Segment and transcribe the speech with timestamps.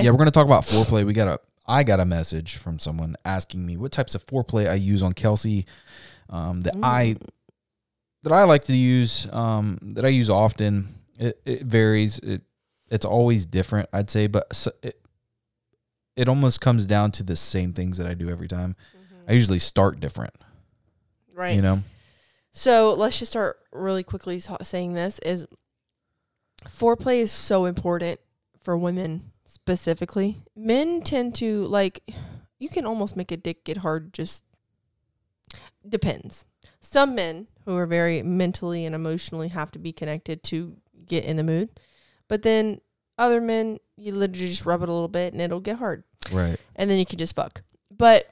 [0.00, 1.04] Yeah, we're gonna talk about foreplay.
[1.04, 4.68] We got a I got a message from someone asking me what types of foreplay
[4.68, 5.66] I use on Kelsey.
[6.28, 7.16] Um, that I
[8.22, 10.88] that I like to use, um, that I use often.
[11.18, 12.18] It, it varies.
[12.18, 12.42] It
[12.90, 15.00] it's always different, I'd say, but so it
[16.16, 18.76] it almost comes down to the same things that I do every time.
[19.28, 20.34] I usually start different,
[21.34, 21.56] Right.
[21.56, 21.82] you know.
[22.52, 25.46] So let's just start really quickly saying this is
[26.68, 28.20] foreplay is so important
[28.60, 30.42] for women specifically.
[30.54, 32.02] Men tend to like
[32.58, 34.44] you can almost make a dick get hard just
[35.88, 36.44] depends.
[36.80, 41.36] Some men who are very mentally and emotionally have to be connected to get in
[41.36, 41.68] the mood.
[42.28, 42.80] But then
[43.18, 46.58] other men you literally just rub it a little bit and it'll get hard Right.
[46.74, 47.62] and then you can just fuck.
[47.90, 48.30] But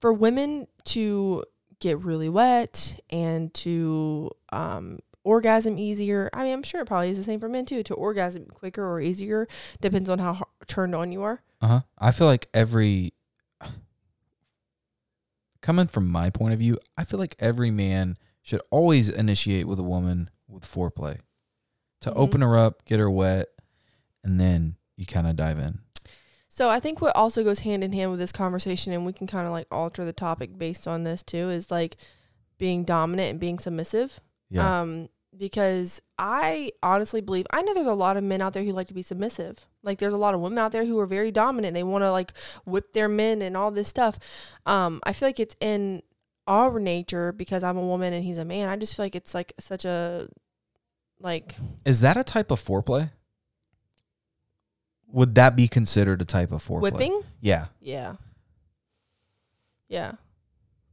[0.00, 1.44] for women to
[1.78, 7.18] get really wet and to um, orgasm easier, I mean, I'm sure it probably is
[7.18, 7.82] the same for men too.
[7.82, 9.48] To orgasm quicker or easier
[9.80, 11.42] depends on how har- turned on you are.
[11.60, 11.80] Uh huh.
[11.98, 13.12] I feel like every
[15.60, 19.78] coming from my point of view, I feel like every man should always initiate with
[19.78, 21.18] a woman with foreplay
[22.02, 22.16] to Mhm.
[22.16, 23.48] open her up, get her wet,
[24.22, 25.80] and then you kind of dive in.
[26.48, 29.26] So I think what also goes hand in hand with this conversation, and we can
[29.26, 31.96] kind of like alter the topic based on this too, is like
[32.58, 34.20] being dominant and being submissive.
[34.48, 34.80] Yeah.
[34.82, 38.72] Um, because I honestly believe I know there's a lot of men out there who
[38.72, 39.66] like to be submissive.
[39.82, 41.74] Like there's a lot of women out there who are very dominant.
[41.74, 42.32] They want to like
[42.64, 44.18] whip their men and all this stuff.
[44.64, 46.02] Um, I feel like it's in
[46.46, 48.68] our nature because I'm a woman and he's a man.
[48.68, 50.28] I just feel like it's like such a
[51.20, 53.10] like Is that a type of foreplay?
[55.12, 56.82] Would that be considered a type of foreplay?
[56.82, 57.22] whipping.
[57.40, 57.66] Yeah.
[57.80, 58.16] Yeah.
[59.88, 60.12] Yeah.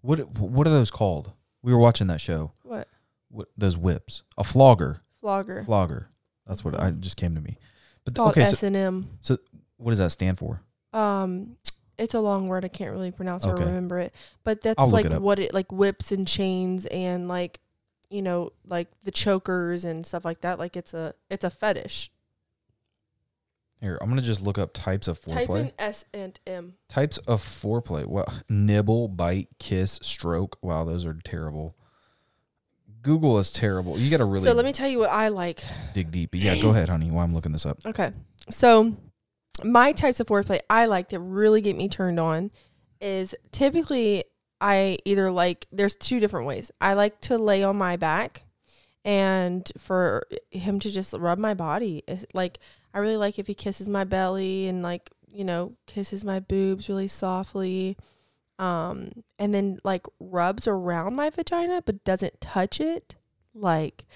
[0.00, 1.32] What What are those called?
[1.62, 2.52] We were watching that show.
[2.62, 2.88] What
[3.32, 4.22] What those whips?
[4.38, 5.00] A flogger.
[5.20, 5.64] flogger?
[5.64, 6.08] Flogger.
[6.46, 7.56] That's what I just came to me.
[8.04, 9.08] But Called okay, so S and M.
[9.20, 9.38] so
[9.78, 10.60] what does that stand for?
[10.92, 11.56] Um,
[11.98, 12.64] it's a long word.
[12.64, 13.64] I can't really pronounce or Okay.
[13.64, 14.14] remember it.
[14.44, 15.22] But that's I'll look like it up.
[15.22, 17.60] what it like whips and chains and like
[18.10, 20.58] you know like the chokers and stuff like that.
[20.58, 22.10] Like it's a it's a fetish.
[23.80, 25.60] Here, I'm gonna just look up types of Type foreplay.
[25.60, 26.74] in S and M.
[26.88, 28.06] Types of foreplay.
[28.06, 30.56] Well, nibble, bite, kiss, stroke.
[30.62, 31.76] Wow, those are terrible.
[33.02, 33.98] Google is terrible.
[33.98, 35.62] You got to really So let me tell you what I like.
[35.92, 36.30] dig deep.
[36.34, 37.10] Yeah, go ahead, honey.
[37.10, 37.78] While I'm looking this up.
[37.84, 38.12] Okay.
[38.48, 38.96] So
[39.64, 42.50] my types of foreplay I like that really get me turned on
[43.00, 44.24] is typically
[44.60, 46.70] I either like there's two different ways.
[46.80, 48.44] I like to lay on my back
[49.04, 52.04] and for him to just rub my body.
[52.06, 52.60] It's Like
[52.94, 56.88] I really like if he kisses my belly and like, you know, kisses my boobs
[56.88, 57.96] really softly.
[58.58, 63.16] Um and then like rubs around my vagina but doesn't touch it.
[63.54, 64.06] Like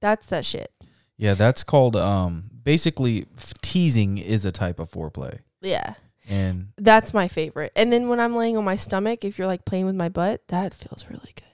[0.00, 0.70] that's that shit.
[1.16, 5.40] Yeah, that's called um basically f- teasing is a type of foreplay.
[5.60, 5.94] Yeah.
[6.28, 7.70] And That's my favorite.
[7.76, 10.42] And then when I'm laying on my stomach, if you're like playing with my butt,
[10.48, 11.44] that feels really good.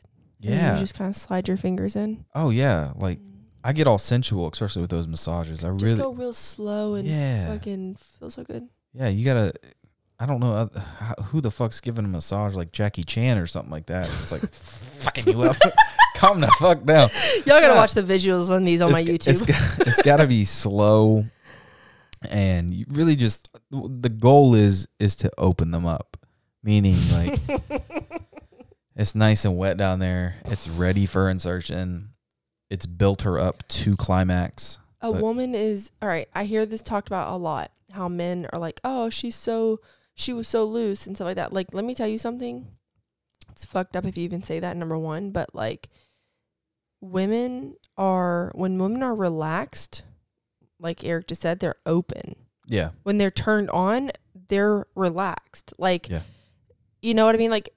[0.41, 0.75] Yeah.
[0.75, 2.25] You just kind of slide your fingers in.
[2.35, 3.19] oh yeah, like
[3.65, 5.63] I get all sensual especially with those massages.
[5.63, 7.47] I Just really go real slow and Yeah.
[7.49, 8.69] fucking feel so good.
[8.95, 9.53] Yeah, you got to
[10.23, 13.73] I don't know uh, who the fuck's giving a massage like Jackie Chan or something
[13.73, 14.05] like that.
[14.05, 15.57] It's like fucking you up.
[16.15, 17.11] Calm the fuck down.
[17.45, 19.27] Y'all gotta watch the visuals on these on my YouTube.
[19.27, 21.25] It's, it's got to be slow,
[22.31, 26.17] and you really just the goal is is to open them up,
[26.63, 27.41] meaning like
[28.95, 30.37] it's nice and wet down there.
[30.45, 32.11] It's ready for insertion.
[32.71, 34.79] It's built her up to climax.
[35.01, 36.29] a but- woman is all right.
[36.33, 37.73] I hear this talked about a lot.
[37.91, 39.81] How men are like, oh, she's so
[40.15, 41.53] she was so loose and stuff like that.
[41.53, 42.67] Like, let me tell you something.
[43.51, 44.77] It's fucked up if you even say that.
[44.77, 45.89] Number one, but like,
[47.01, 50.03] women are when women are relaxed,
[50.79, 52.37] like Eric just said, they're open.
[52.67, 54.13] Yeah, When they're turned on,
[54.49, 55.73] they're relaxed.
[55.79, 56.23] Like, Yeah.
[57.03, 57.51] you know what I mean?
[57.51, 57.75] Like,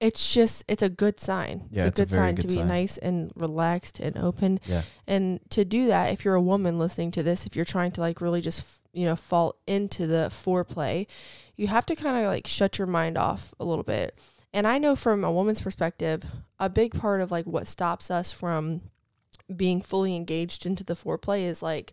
[0.00, 1.68] it's just it's a good sign.
[1.70, 2.68] Yeah, it's a it's a good very sign to be sign.
[2.68, 4.60] nice and relaxed and open.
[4.64, 7.90] yeah, And to do that, if you're a woman listening to this, if you're trying
[7.92, 11.06] to like really just, f- you know, fall into the foreplay,
[11.56, 14.16] you have to kind of like shut your mind off a little bit.
[14.52, 16.24] And I know from a woman's perspective,
[16.58, 18.82] a big part of like what stops us from
[19.54, 21.92] being fully engaged into the foreplay is like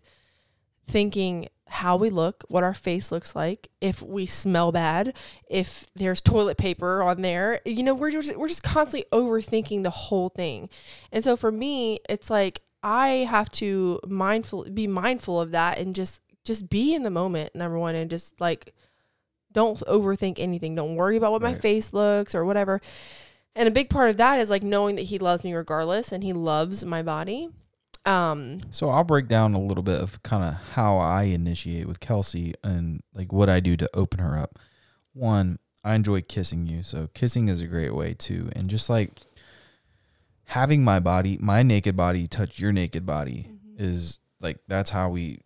[0.86, 5.16] thinking how we look, what our face looks like, if we smell bad,
[5.50, 7.60] if there's toilet paper on there.
[7.64, 10.68] You know, we're just we're just constantly overthinking the whole thing.
[11.10, 15.94] And so for me, it's like I have to mindful be mindful of that and
[15.94, 18.72] just just be in the moment number 1 and just like
[19.52, 20.74] don't overthink anything.
[20.74, 22.80] Don't worry about what my face looks or whatever.
[23.56, 26.22] And a big part of that is like knowing that he loves me regardless and
[26.22, 27.48] he loves my body.
[28.06, 32.00] Um, So I'll break down a little bit of kind of how I initiate with
[32.00, 34.58] Kelsey and like what I do to open her up.
[35.12, 39.10] One, I enjoy kissing you, so kissing is a great way too, and just like
[40.44, 45.40] having my body, my naked body, touch your naked body is like that's how we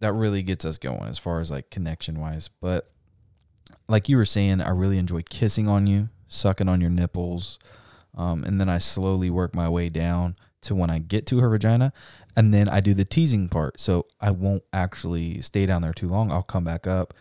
[0.00, 2.48] that really gets us going as far as like connection wise.
[2.60, 2.88] But
[3.88, 7.58] like you were saying, I really enjoy kissing on you, sucking on your nipples,
[8.16, 11.48] um, and then I slowly work my way down to when I get to her
[11.48, 11.92] vagina,
[12.36, 13.80] and then I do the teasing part.
[13.80, 16.30] So I won't actually stay down there too long.
[16.30, 17.14] I'll come back up,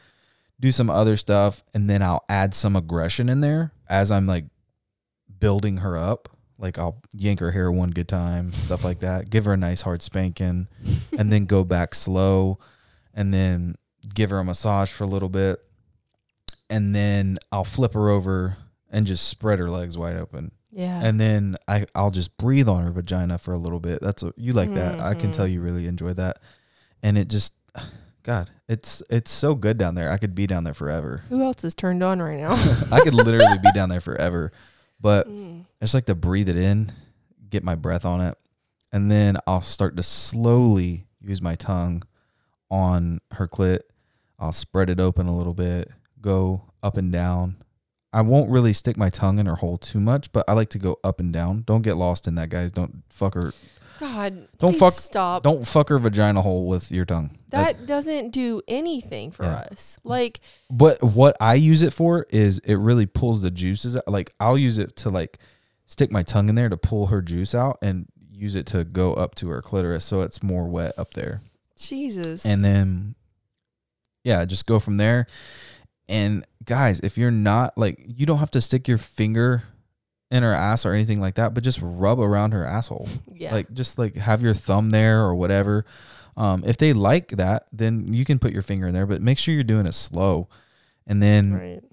[0.59, 4.45] do some other stuff, and then I'll add some aggression in there as I'm like
[5.39, 6.29] building her up.
[6.57, 9.29] Like I'll yank her hair one good time, stuff like that.
[9.29, 10.67] Give her a nice hard spanking,
[11.17, 12.59] and then go back slow,
[13.13, 13.75] and then
[14.13, 15.59] give her a massage for a little bit,
[16.69, 18.57] and then I'll flip her over
[18.91, 20.99] and just spread her legs wide open yeah.
[21.03, 23.99] and then I I'll just breathe on her vagina for a little bit.
[24.01, 24.99] That's what you like that.
[24.99, 25.51] I can tell Mhm.
[25.53, 26.39] you really enjoy that,
[27.01, 27.53] and it just,
[28.23, 30.11] God, it's it's so good down there.
[30.11, 31.23] I could be down there forever.
[31.29, 32.53] Who else is turned on right now?
[32.91, 34.51] I could literally be down there forever,
[34.99, 35.61] but Mm.
[35.81, 36.91] I just like to breathe it in,
[37.49, 38.37] get my breath on it,
[38.91, 42.03] and then I'll start to slowly use my tongue
[42.71, 43.79] on her clit.
[44.39, 45.89] I'll spread it open a little bit,
[46.21, 47.57] go up and down.
[48.13, 50.79] I won't really stick my tongue in her hole too much, but I like to
[50.79, 51.63] go up and down.
[51.65, 52.71] Don't get lost in that, guys.
[52.71, 53.53] Don't fuck her.
[53.99, 55.43] God, Don't fuck- Stop.
[55.43, 57.31] Don't fuck her vagina hole with your tongue.
[57.49, 59.67] That- that doesn't do anything for Yeah.
[59.71, 59.97] us.
[60.03, 63.95] Like, But what I use it for is it really pulls the juices.
[63.95, 64.07] out.
[64.07, 65.39] Like I'll use it to like
[65.85, 69.13] stick my tongue in there to pull her juice out and use it to go
[69.13, 71.41] up to her clitoris so it's more wet up there.
[71.77, 72.45] Jesus.
[72.45, 73.15] And then
[74.23, 75.27] yeah, just go from there.
[76.13, 79.63] And guys, if you're not like you don't have to stick your finger
[80.29, 83.07] in her ass or anything like that, but just rub around her asshole.
[83.33, 83.51] yeah.
[83.53, 85.85] Like just like have your thumb there or whatever.
[86.37, 89.37] Um, if they like that, then you can put your finger in there, but make
[89.37, 90.47] sure you're doing it slow.
[91.05, 91.83] And then right.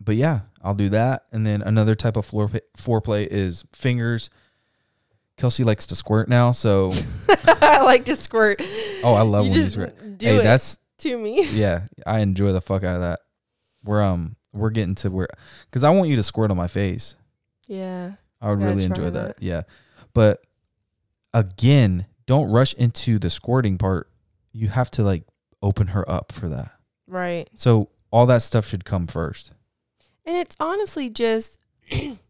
[0.00, 1.24] but yeah, I'll do that.
[1.32, 4.30] And then another type of floor foreplay is fingers.
[5.36, 6.92] Kelsey likes to squirt now, so
[7.46, 8.62] I like to squirt.
[9.04, 10.18] oh, I love you when you squirt.
[10.18, 11.46] do Hey, it that's to me.
[11.50, 13.20] yeah, I enjoy the fuck out of that.
[13.86, 15.28] We're um we're getting to where
[15.64, 17.16] because I want you to squirt on my face.
[17.66, 18.12] Yeah.
[18.40, 19.12] I would really enjoy that.
[19.12, 19.42] that.
[19.42, 19.62] Yeah,
[20.12, 20.42] but
[21.32, 24.10] again, don't rush into the squirting part.
[24.52, 25.24] You have to like
[25.62, 26.72] open her up for that.
[27.06, 27.48] Right.
[27.54, 29.52] So all that stuff should come first.
[30.24, 31.58] And it's honestly just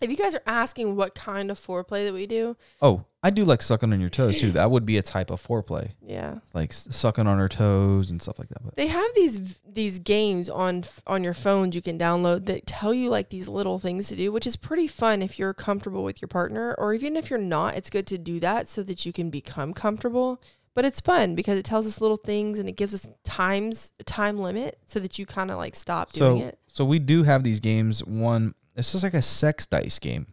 [0.00, 3.44] if you guys are asking what kind of foreplay that we do, Oh, I do
[3.44, 4.52] like sucking on your toes too.
[4.58, 5.90] That would be a type of foreplay.
[6.06, 6.38] yeah.
[6.54, 8.62] like sucking on her toes and stuff like that.
[8.64, 12.94] But They have these these games on on your phones you can download that tell
[12.94, 16.20] you like these little things to do, which is pretty fun if you're comfortable with
[16.22, 19.12] your partner or even if you're not, it's good to do that so that you
[19.12, 20.40] can become comfortable.
[20.74, 24.38] But it's fun because it tells us little things and it gives us times time
[24.38, 26.58] limit so that you kind of like stop doing so it.
[26.68, 28.04] so we do have these games.
[28.04, 30.26] One, it's just like a sex dice game.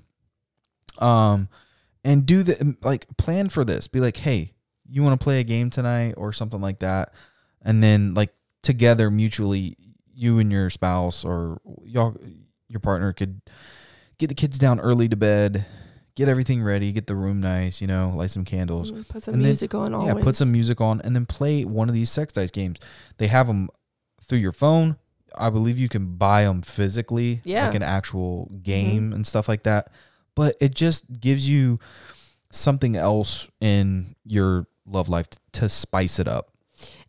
[1.00, 1.50] Um,
[2.04, 3.88] and do the like plan for this.
[3.88, 4.54] Be like, hey,
[4.88, 7.14] you want to play a game tonight or something like that,
[7.62, 8.34] and then like
[8.64, 9.76] together mutually,
[10.14, 12.16] you and your spouse or y'all,
[12.68, 13.42] your partner could
[14.18, 15.66] get the kids down early to bed,
[16.16, 18.92] get everything ready, get the room nice, you know, light some candles.
[18.92, 20.14] Mm, Put some And then- music on always.
[20.16, 22.80] Yeah, put some music on and then play one of these sex dice games.
[23.18, 23.70] They have them
[24.22, 24.96] through your phone.
[25.38, 27.60] I believe you can buy them physically, Yeah.
[27.60, 27.66] Mm-hmm.
[27.68, 29.90] like an actual game and stuff like that.
[30.36, 31.80] But it just gives you
[32.52, 36.50] something else in your love life t- to spice it up.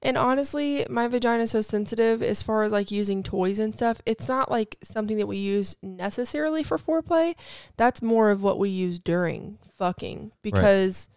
[0.01, 4.01] And honestly, my vagina is so sensitive as far as like using toys and stuff.
[4.07, 7.35] It's not like something that we use necessarily for foreplay.
[7.77, 11.09] That's more of what we use during fucking because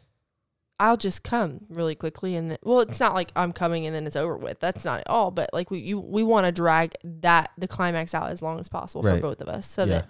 [0.79, 4.07] I'll just come really quickly and then, well, it's not like I'm coming and then
[4.07, 4.59] it's over with.
[4.59, 5.29] That's not at all.
[5.31, 8.69] But like we you we want to drag that the climax out as long as
[8.69, 9.15] possible Right.
[9.15, 9.91] for both of us, so Yeah.
[9.93, 10.07] that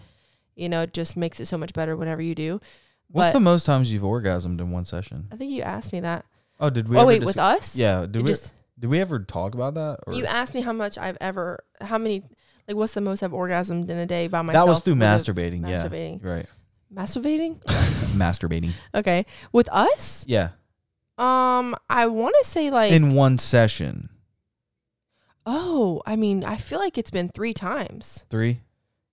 [0.55, 2.59] you know it just makes it so much better whenever you do.
[3.11, 5.27] What's But the most times you've orgasmed in one session?
[5.31, 6.25] I think you asked me that.
[6.59, 6.97] Oh, did we?
[6.97, 7.75] oh ever wait, dis- with us?
[7.75, 8.27] Yeah, did we?
[8.27, 9.99] just did we ever talk about that?
[10.05, 10.13] Or?
[10.13, 12.23] You asked me how much I've ever, how many,
[12.67, 14.65] like, what's the most I've orgasmed in a day by myself?
[14.65, 15.61] that was through with a- masturbating.
[15.61, 16.23] masturbating.
[16.23, 16.45] Yeah, right.
[16.93, 17.59] masturbating.
[18.15, 18.71] masturbating.
[18.95, 20.49] Okay, with us, Yeah,
[21.19, 24.09] um, I want to say like, in one session.
[25.45, 28.25] oh, I mean, I feel like it's been three times.
[28.29, 28.61] Three.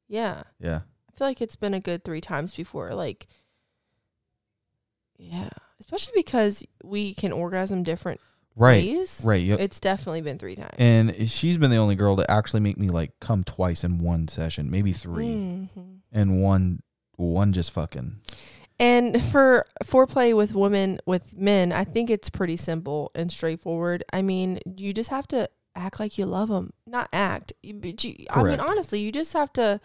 [0.09, 0.81] Yeah, Yeah.
[1.09, 2.95] I feel like it's been a good three times before.
[2.95, 3.27] Like,
[5.19, 5.49] yeah,
[5.81, 8.21] especially because we can orgasm different
[8.55, 8.85] Right.
[8.85, 9.21] ways.
[9.25, 9.43] Right.
[9.45, 9.61] Yep.
[9.61, 10.75] It's definitely been three times.
[10.79, 14.29] And she's been the only girl to actually make me like come twice in one
[14.29, 15.99] session, maybe 3 Mhm.
[16.13, 16.83] and one
[17.17, 18.21] one just fucking.
[18.79, 24.05] And for foreplay with women with men, I think it's pretty simple and straightforward.
[24.13, 27.53] I mean, you just have to act like you love them, not act.
[27.63, 29.81] You, but you, I mean, honestly, you just have to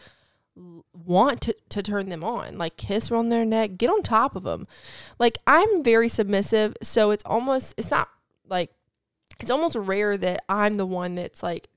[0.94, 4.44] want to, to turn them on, like kiss on their neck, get on top of
[4.44, 4.68] them.
[5.20, 8.10] Like I'm very submissive, so it's almost it's not
[8.48, 8.72] like
[9.40, 11.68] it's almost rare that I'm the one that's like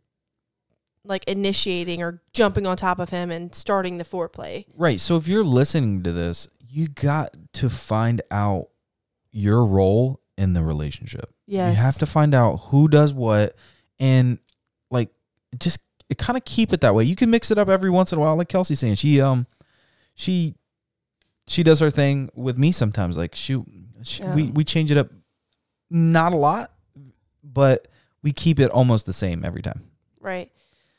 [1.05, 4.67] like initiating or jumping on top of him and starting the foreplay.
[4.75, 4.99] Right.
[4.99, 8.69] So if you're listening to this, you got to find out
[9.31, 11.33] your role in the relationship.
[11.47, 11.77] Yes.
[11.77, 13.55] You have to find out who does what
[14.01, 14.39] and
[14.91, 15.11] like
[15.57, 15.79] just
[16.19, 17.05] kind of keep it that way.
[17.05, 18.97] You can mix it up every once in a while, like Kelsey's saying.
[18.97, 19.47] She um
[20.17, 20.57] she
[21.47, 23.17] she does her thing with me sometimes.
[23.17, 23.63] Like she,
[24.03, 25.11] she we we change it up
[25.91, 26.73] not a lot,
[27.45, 27.87] but
[28.25, 29.83] we keep it almost the same every time.
[30.21, 30.51] Right.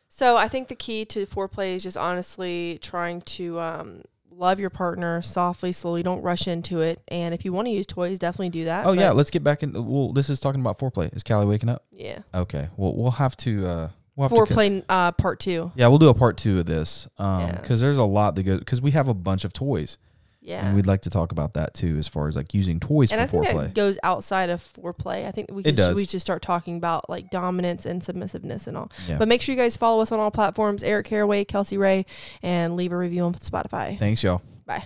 [0.07, 4.03] So I think the key to foreplay is just honestly trying to um,
[4.37, 6.03] love your partner softly, slowly.
[6.03, 7.01] Don't rush into it.
[7.07, 8.85] And if you want to use toys, definitely do that.
[8.85, 9.73] Oh yeah, let's get back in.
[9.73, 11.15] Well, this is talking about foreplay.
[11.15, 11.83] Is Callie waking up?
[11.91, 12.19] yeah.
[12.33, 12.67] Okay.
[12.77, 13.67] Well, we'll have to.
[13.67, 14.53] uh We'll have to.
[14.53, 15.71] Foreplay uh, part two.
[15.75, 17.05] Yeah, we'll do a part two of this.
[17.17, 17.59] Um, Yeah.
[17.61, 18.59] because there's a lot that goes.
[18.59, 19.97] Because we have a bunch of toys,
[20.45, 20.65] Yeah.
[20.65, 23.19] and we'd like to talk about that too, as far as like using toys and
[23.19, 23.63] I for think foreplay.
[23.63, 25.25] that goes outside of foreplay.
[25.25, 25.95] I think we It could, does.
[25.95, 28.91] we should start talking about like dominance and submissiveness and all.
[29.07, 29.17] yeah.
[29.17, 30.83] But make sure you guys follow us on all platforms.
[30.83, 32.05] Eric Caraway, Kelsey Ray,
[32.43, 33.97] and leave a review on Spotify.
[33.97, 34.41] Thanks, y'all.
[34.65, 34.85] Bye.